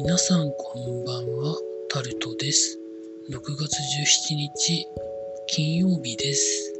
[0.00, 1.58] 皆さんこんばんは、
[1.88, 2.78] タルトです。
[3.30, 3.74] 6月
[4.30, 4.86] 17日、
[5.48, 6.72] 金曜日です。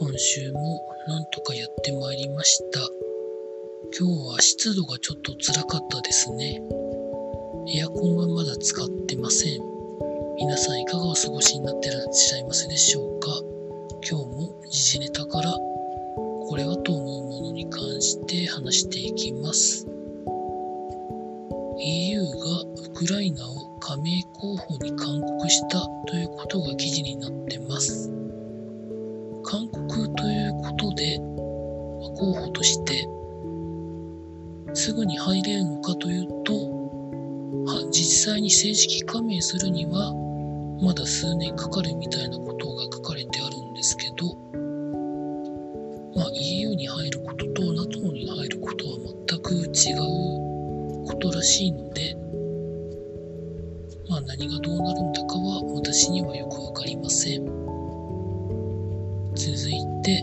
[0.00, 2.80] 今週もなんとかやってまいりました。
[3.96, 6.60] 今日は湿度がちょっと辛かったですね。
[7.72, 9.60] エアコンはまだ使ってません。
[10.38, 13.28] 皆さんいかがお過ごしになってらっしゃいますでしょうか
[14.10, 19.86] 今日も時事ネタからこれはと思うものに関して話していきます。
[21.78, 22.26] EU が
[22.90, 28.10] ウクライナを加盟候補に勧告したということが記事になってます。
[29.44, 31.18] 勧告ということで、
[32.18, 33.06] 候補として
[34.74, 36.52] すぐに入れるのかというと、
[37.66, 40.12] は実際に正式加盟するには
[40.80, 44.34] まだ数年かかるみたいなことが書かれてあるんですけど、
[46.14, 48.98] まあ、EU に入ることと NATO に入ることは
[49.28, 50.35] 全く違う
[51.26, 52.16] ことらしいので、
[54.08, 57.44] まあ、何がどうなるんだかは私にはよくわかりません。
[59.34, 59.72] 続い
[60.04, 60.22] て、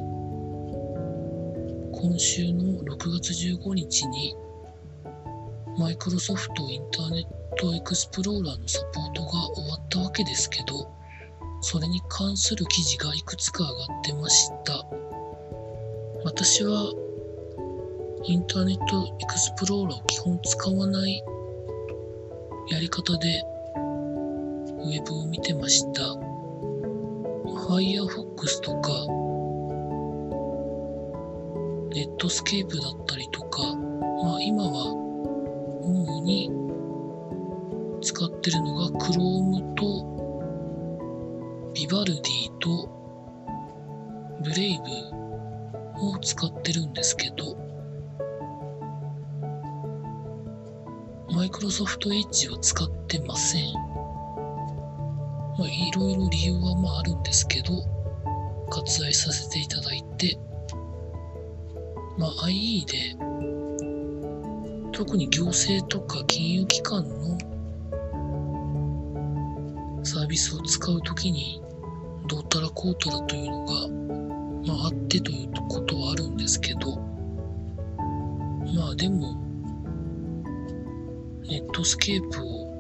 [1.91, 4.35] 今週の6月15日に、
[5.77, 7.25] マイクロソフトインターネッ
[7.57, 10.89] トエクスプローラーのサポートが終わったわけですけど、
[11.61, 14.85] それに関する記事がいくつか上がってました。
[16.23, 17.02] 私は
[18.25, 21.21] インターネットエクスプローラーを基本使わない
[22.69, 23.43] やり方で
[23.75, 26.01] ウェブを見てました。
[27.67, 28.91] Firefox とか、
[31.93, 33.61] ネットスケープだったりとか、
[34.23, 34.93] まあ今は
[35.81, 36.49] 主に
[38.01, 39.83] 使ってるのが Chrome と
[41.75, 42.89] Vivaldi と
[44.43, 44.79] Brave
[45.99, 47.62] を使ってるんですけど、
[51.43, 53.73] マイクロソフトエッジは使ってません。
[53.73, 53.81] ま
[55.65, 57.73] あ、いろいろ理由はまああるんですけど、
[58.69, 60.39] 割愛させていただいて、
[62.17, 63.17] まあ、IE で、
[64.93, 67.37] 特に行政とか金融機関の
[70.05, 71.61] サービスを使うときに、
[72.29, 73.73] どうたらこうたらというのが、
[74.65, 76.95] まあ、あってということはあるんですけど、
[78.73, 79.42] まあでも、
[81.49, 82.73] ネットスケープを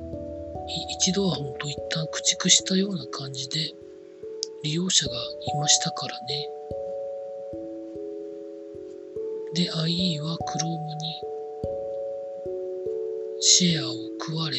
[0.89, 3.73] 一度は本当一旦駆逐したような感じで
[4.63, 6.49] 利用者がいましたからね。
[9.55, 11.21] で、IE は Chrome に
[13.41, 14.57] シェアを食われ、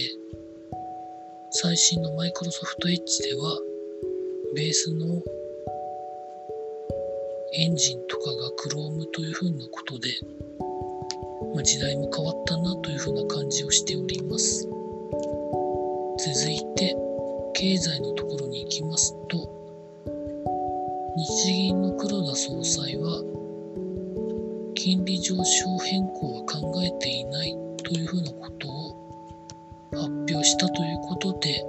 [1.51, 3.59] 最新の Microsoft Edge では
[4.55, 5.23] ベースの
[7.55, 10.11] エンジンとかが Chrome というふうなことで、
[11.55, 14.69] まあ、時代も変わったなというふうな感じをしております。
[16.19, 16.97] 続いて、
[17.55, 19.49] 経済のところに行きますと、
[21.17, 23.23] 日銀の黒田総裁は、
[24.75, 31.65] 金利上昇変更は考えていないというふうなことを発表したということで、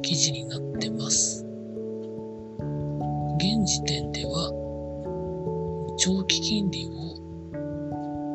[0.00, 1.44] 記事になってます。
[3.36, 4.50] 現時点では、
[5.98, 7.17] 長期金利を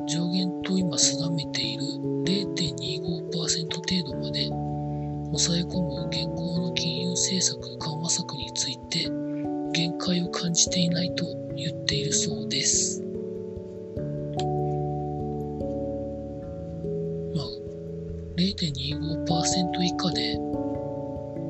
[0.05, 1.83] 上限と今定めている
[2.25, 4.47] 0.25%程度まで
[5.27, 9.09] 抑え込む現行の金融政策緩和策について
[9.71, 11.25] 限界を感じていないと
[11.55, 13.01] 言っているそうです。
[17.33, 17.47] まあ、
[18.37, 20.35] 0.25%以下で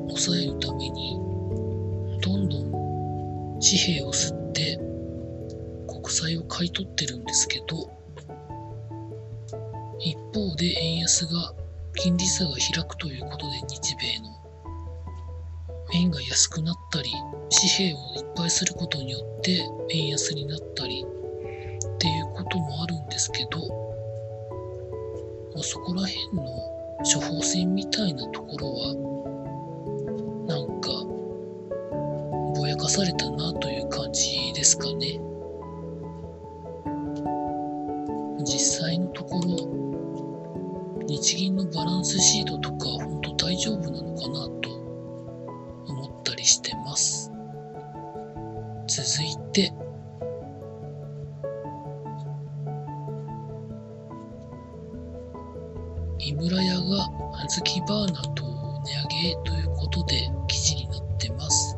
[0.10, 1.20] 抑えるために
[2.22, 2.72] どんどん
[3.60, 4.80] 紙幣を吸って
[5.88, 7.93] 国債を買い取ってるんですけど
[10.04, 11.54] 一方で円安が
[11.96, 14.34] 金利差が開くということで日米の
[15.94, 17.10] 円が安くなったり
[17.50, 23.60] 紙幣をいっぱいすることによって円安になったりっていうこともあるんですけど、
[25.54, 26.44] まあ、そこら辺の
[27.04, 28.94] 処方箋みたいなところは
[30.48, 30.90] なんか
[32.60, 35.22] ぼやかされたなという感じですかね。
[38.46, 39.93] 実際のところ
[41.14, 44.74] 日銀のバランスシートとか本当大丈夫なのかなと
[45.86, 47.32] 思ったりしてます。
[48.88, 49.72] 続いて、
[56.18, 57.08] 井村屋が
[57.48, 58.44] 小豆バーナと
[58.84, 61.78] 値上げということで記事になってます。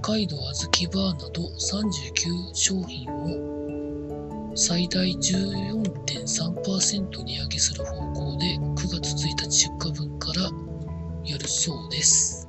[0.00, 3.65] 北海道小豆バーなど39商品を
[4.58, 10.50] 最大14.3%値上げする方向で9月1日出荷分から
[11.26, 12.48] やるそうです。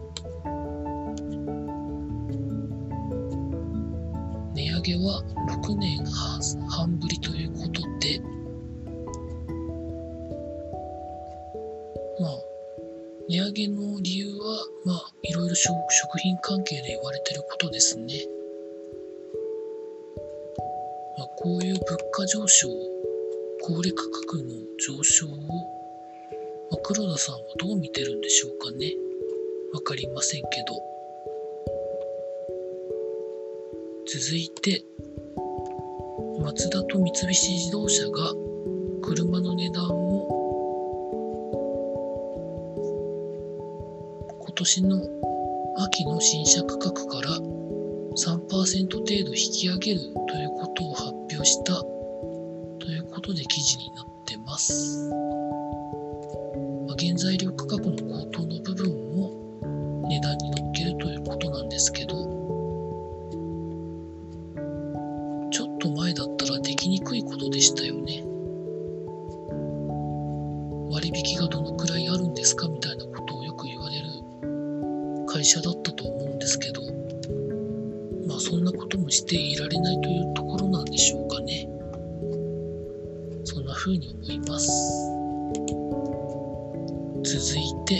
[4.56, 5.22] 値上げは
[5.62, 6.06] 6年
[6.70, 8.22] 半ぶりということで、
[12.22, 12.40] まあ、
[13.28, 15.76] 値上げの理由は、まあ、いろいろ食
[16.20, 18.37] 品関係で言われてることですね。
[21.48, 22.68] こういう物価上昇、
[23.62, 24.50] 小売価格の
[24.86, 25.30] 上昇を、
[26.70, 28.92] ま、黒田さんはどう見てるんでしょうかね。
[29.74, 30.76] わかりませんけど。
[34.08, 34.84] 続いて、
[36.42, 38.34] マツダと三菱自動車が
[39.02, 40.28] 車の値段を
[44.42, 45.02] 今年の
[45.78, 55.10] 秋の新車価格から3%程度引き上げるということを発表したということで記事になってます。
[56.88, 62.16] まあ、原材料価格の高騰の部分も値段に乗っけるということなんですけど
[65.52, 68.24] ちょっと前だったらできにくいことでしたよね。
[70.90, 74.08] 割引がどのくらいあるんですかみたいなことをよく言われる
[75.28, 76.82] 会社だったと思うんですけど、
[78.28, 80.07] まあそんなこともしていられないと
[87.40, 87.98] 続いて、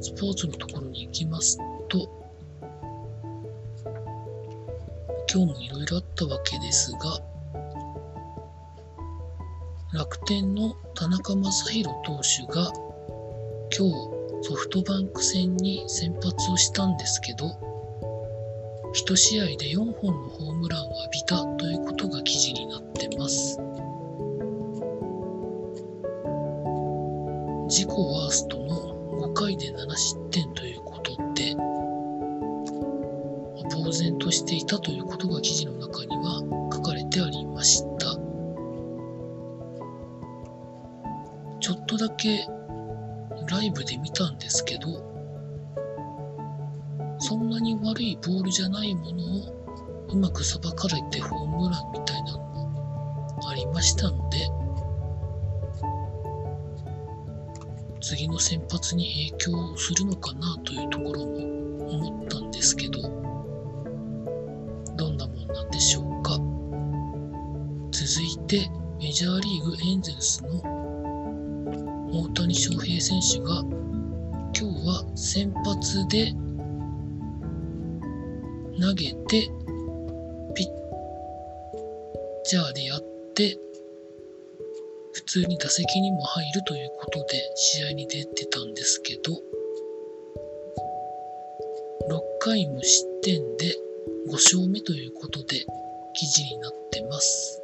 [0.00, 1.56] スポーツのところに行きます
[1.88, 2.08] と、
[5.32, 6.98] 今日もいろいろあったわけですが、
[9.92, 12.72] 楽天の田中将大投手が
[13.70, 17.46] 今日ソフトバンク戦に先発をしたんですけど
[18.94, 23.71] 1試合で4本のホームランを浴びたということが記事になってます。
[27.72, 31.56] 自己ワーストの5回で7失点ということで
[33.74, 38.14] 呆然としていたということが記事の中には書かれてありました。
[41.60, 42.46] ちょっとだけ
[43.48, 44.88] ライブで見たんですけど、
[47.20, 54.61] そんなに悪いボールじゃないものをうまくさばかれてホームランみたいなのもありましたので、
[58.02, 63.08] 次の先発に影響するのかなというところも思ったんですけど、ど
[65.08, 66.32] んなもんなんでしょうか。
[67.92, 68.68] 続いて、
[68.98, 70.60] メジャーリーグエンゼルスの
[72.12, 73.60] 大谷翔平選手が
[74.54, 76.32] 今日は先発で
[78.80, 79.48] 投げて
[80.54, 80.68] ピッ
[82.44, 83.00] チャーでやっ
[83.34, 83.56] て
[85.32, 89.32] 通に打席にも入るということで試合に出てたんですけど
[92.10, 93.74] 6回無失点で
[94.28, 95.64] 5勝目ということで
[96.12, 97.62] 記事になってます。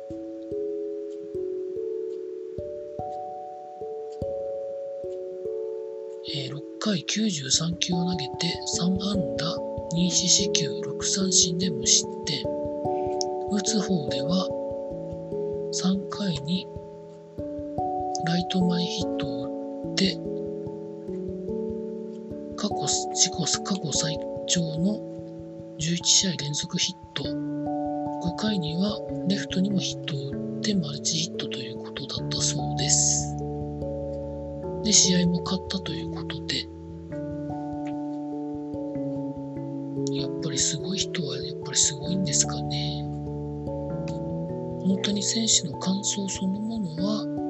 [6.24, 8.32] 6回93球を投げて
[8.80, 9.56] 3安打
[9.92, 12.42] 2四死球6三振で無失点
[13.52, 14.57] 打つ方では
[18.48, 19.44] ライト前ヒットを
[19.90, 20.16] 打って
[22.56, 27.24] 過去自己過去最長の11試合連続ヒット。
[27.24, 33.36] 5回にはレフトにもヒットを打ってマルチヒットということだったそうです。
[34.82, 36.60] で試合も勝ったということで
[40.18, 43.04] やっぱりすごい人はやっぱりすごいんですかね。
[44.88, 47.47] 大谷選手の感想そのものは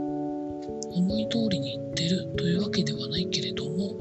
[0.90, 3.94] 思い通りにいってるというわけではないけれども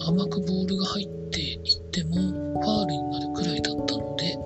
[0.00, 1.60] 甘くボールが入っていっ
[1.90, 4.38] てもファールになるくらいだったので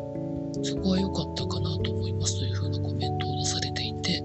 [0.63, 4.23] そこは良かったかなと思いますというふうなコメントを出されていて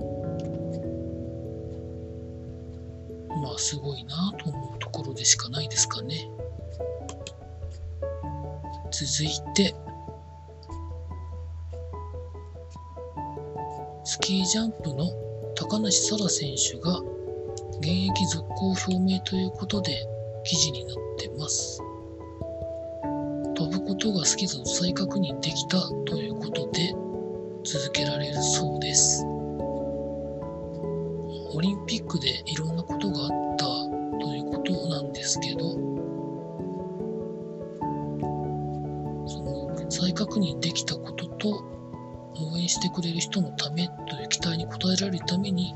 [3.42, 6.30] まあすごいなと思うところでしかないですかね。
[8.92, 9.74] 続いて、
[14.50, 15.06] ジャンプの
[15.54, 16.98] 高梨沙羅選手が
[17.82, 20.04] 現役続行表明ということで
[20.44, 21.80] 記事になってます。
[23.54, 26.96] 飛ぶことが好きだと再確認できたということで
[27.64, 29.24] 続けられるそうです。
[31.54, 33.66] オリンピックでいろんなことがあった
[34.20, 35.74] ということなんですけど、
[39.28, 41.69] その再確認できたことと
[42.40, 45.76] 応援してくれる人のためという期待に応えられるために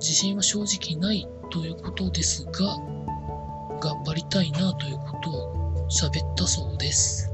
[0.00, 2.52] 自信は正直ないということですが
[3.80, 7.32] 頑張りたいなということを喋ったそうです、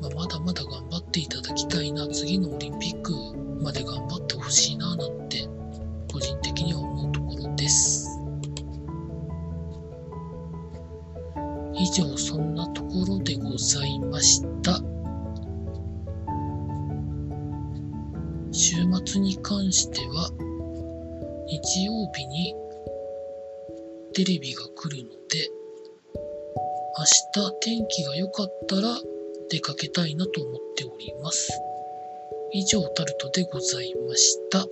[0.00, 3.12] まあ、まだまだ頑張っていただきたいな次のオリンピック
[3.62, 5.48] まで頑張ってほしいななんて
[6.12, 8.09] 個人的には思うところです。
[11.80, 14.82] 以上そんなところでございました
[18.52, 20.30] 週末に関しては
[21.48, 22.54] 日曜日に
[24.12, 25.48] テレビが来るので
[26.98, 28.82] 明日天気が良かったら
[29.48, 31.50] 出かけたいなと思っております
[32.52, 34.66] 以上タルトでございました。